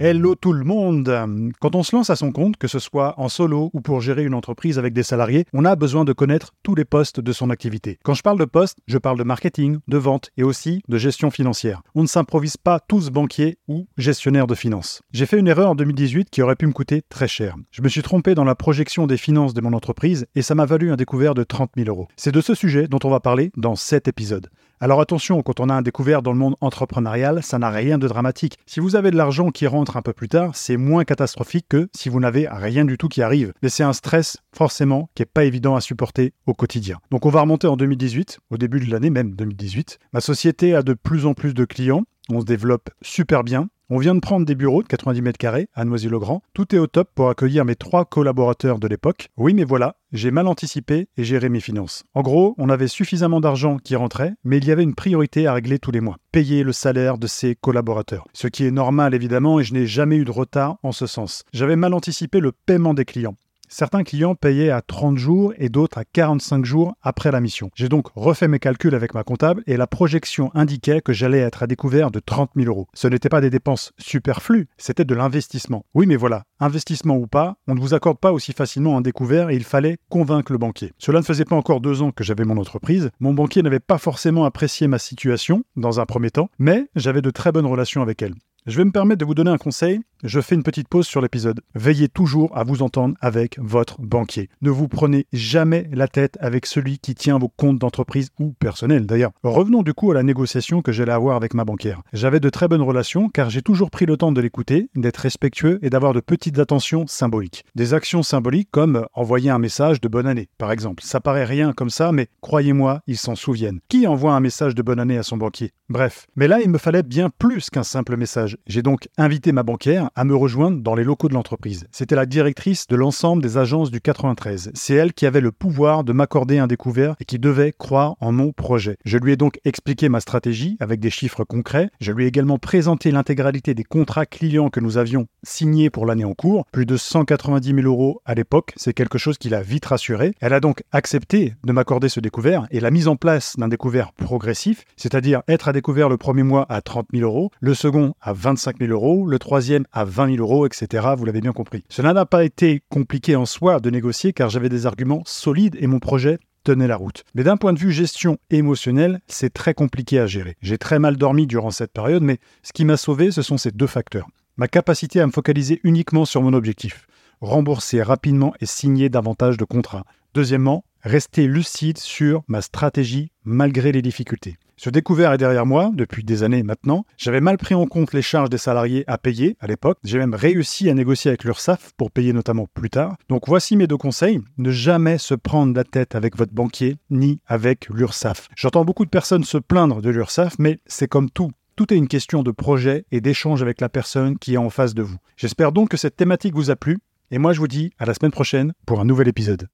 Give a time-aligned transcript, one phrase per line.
[0.00, 3.28] Hello tout le monde Quand on se lance à son compte, que ce soit en
[3.28, 6.74] solo ou pour gérer une entreprise avec des salariés, on a besoin de connaître tous
[6.74, 7.98] les postes de son activité.
[8.02, 11.30] Quand je parle de postes, je parle de marketing, de vente et aussi de gestion
[11.30, 11.82] financière.
[11.94, 15.02] On ne s'improvise pas tous banquiers ou gestionnaires de finances.
[15.12, 17.54] J'ai fait une erreur en 2018 qui aurait pu me coûter très cher.
[17.70, 20.66] Je me suis trompé dans la projection des finances de mon entreprise et ça m'a
[20.66, 22.08] valu un découvert de 30 000 euros.
[22.16, 24.48] C'est de ce sujet dont on va parler dans cet épisode.
[24.82, 28.08] Alors attention, quand on a un découvert dans le monde entrepreneurial, ça n'a rien de
[28.08, 28.58] dramatique.
[28.66, 32.08] Si vous avez de l'argent qui un peu plus tard, c'est moins catastrophique que si
[32.08, 33.52] vous n'avez rien du tout qui arrive.
[33.62, 36.98] Mais c'est un stress, forcément, qui n'est pas évident à supporter au quotidien.
[37.10, 39.98] Donc on va remonter en 2018, au début de l'année même 2018.
[40.12, 42.02] Ma société a de plus en plus de clients.
[42.28, 43.68] On se développe super bien.
[43.94, 46.40] On vient de prendre des bureaux de 90 mètres carrés à Noisy-le-Grand.
[46.54, 49.28] Tout est au top pour accueillir mes trois collaborateurs de l'époque.
[49.36, 52.02] Oui, mais voilà, j'ai mal anticipé et géré mes finances.
[52.14, 55.52] En gros, on avait suffisamment d'argent qui rentrait, mais il y avait une priorité à
[55.52, 56.16] régler tous les mois.
[56.32, 58.26] Payer le salaire de ses collaborateurs.
[58.32, 61.44] Ce qui est normal évidemment et je n'ai jamais eu de retard en ce sens.
[61.52, 63.36] J'avais mal anticipé le paiement des clients.
[63.74, 67.70] Certains clients payaient à 30 jours et d'autres à 45 jours après la mission.
[67.74, 71.62] J'ai donc refait mes calculs avec ma comptable et la projection indiquait que j'allais être
[71.62, 72.86] à découvert de 30 000 euros.
[72.92, 75.86] Ce n'était pas des dépenses superflues, c'était de l'investissement.
[75.94, 79.48] Oui, mais voilà, investissement ou pas, on ne vous accorde pas aussi facilement un découvert
[79.48, 80.92] et il fallait convaincre le banquier.
[80.98, 83.08] Cela ne faisait pas encore deux ans que j'avais mon entreprise.
[83.20, 87.30] Mon banquier n'avait pas forcément apprécié ma situation dans un premier temps, mais j'avais de
[87.30, 88.34] très bonnes relations avec elle.
[88.64, 90.00] Je vais me permettre de vous donner un conseil.
[90.24, 91.62] Je fais une petite pause sur l'épisode.
[91.74, 94.50] Veillez toujours à vous entendre avec votre banquier.
[94.60, 99.04] Ne vous prenez jamais la tête avec celui qui tient vos comptes d'entreprise ou personnel
[99.04, 99.32] d'ailleurs.
[99.42, 102.02] Revenons du coup à la négociation que j'allais avoir avec ma banquière.
[102.12, 105.80] J'avais de très bonnes relations car j'ai toujours pris le temps de l'écouter, d'être respectueux
[105.82, 107.64] et d'avoir de petites attentions symboliques.
[107.74, 111.02] Des actions symboliques comme envoyer un message de bonne année, par exemple.
[111.02, 113.80] Ça paraît rien comme ça, mais croyez-moi, ils s'en souviennent.
[113.88, 115.72] Qui envoie un message de bonne année à son banquier?
[115.88, 116.28] Bref.
[116.36, 118.56] Mais là, il me fallait bien plus qu'un simple message.
[118.68, 121.86] J'ai donc invité ma banquière à me rejoindre dans les locaux de l'entreprise.
[121.92, 124.72] C'était la directrice de l'ensemble des agences du 93.
[124.74, 128.32] C'est elle qui avait le pouvoir de m'accorder un découvert et qui devait croire en
[128.32, 128.96] mon projet.
[129.04, 131.90] Je lui ai donc expliqué ma stratégie avec des chiffres concrets.
[132.00, 136.24] Je lui ai également présenté l'intégralité des contrats clients que nous avions signés pour l'année
[136.24, 136.66] en cours.
[136.72, 138.72] Plus de 190 000 euros à l'époque.
[138.76, 140.32] C'est quelque chose qui l'a vite rassurée.
[140.40, 144.12] Elle a donc accepté de m'accorder ce découvert et la mise en place d'un découvert
[144.12, 148.32] progressif, c'est-à-dire être à découvert le premier mois à 30 000 euros, le second à
[148.32, 151.06] 25 000 euros, le troisième à 20 000 euros, etc.
[151.16, 151.84] Vous l'avez bien compris.
[151.88, 155.86] Cela n'a pas été compliqué en soi de négocier car j'avais des arguments solides et
[155.86, 157.24] mon projet tenait la route.
[157.34, 160.56] Mais d'un point de vue gestion émotionnelle, c'est très compliqué à gérer.
[160.60, 163.70] J'ai très mal dormi durant cette période, mais ce qui m'a sauvé, ce sont ces
[163.70, 164.28] deux facteurs.
[164.56, 167.06] Ma capacité à me focaliser uniquement sur mon objectif,
[167.40, 170.04] rembourser rapidement et signer davantage de contrats.
[170.34, 174.56] Deuxièmement, rester lucide sur ma stratégie malgré les difficultés.
[174.84, 177.06] Ce découvert est derrière moi depuis des années maintenant.
[177.16, 179.98] J'avais mal pris en compte les charges des salariés à payer à l'époque.
[180.02, 183.14] J'ai même réussi à négocier avec l'URSSAF pour payer notamment plus tard.
[183.28, 184.40] Donc voici mes deux conseils.
[184.58, 188.48] Ne jamais se prendre la tête avec votre banquier ni avec l'URSSAF.
[188.56, 191.52] J'entends beaucoup de personnes se plaindre de l'URSSAF, mais c'est comme tout.
[191.76, 194.94] Tout est une question de projet et d'échange avec la personne qui est en face
[194.94, 195.18] de vous.
[195.36, 196.98] J'espère donc que cette thématique vous a plu.
[197.30, 199.68] Et moi je vous dis à la semaine prochaine pour un nouvel épisode.